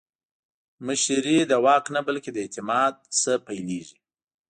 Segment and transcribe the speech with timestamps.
[0.87, 3.97] مشري د واک نه، بلکې د اعتماد نه پیلېږي